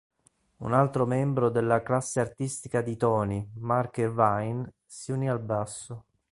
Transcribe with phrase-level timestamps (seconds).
[0.61, 6.05] Un altro membro della classe artistica di Tony, Mark Irvine, si unì al basso.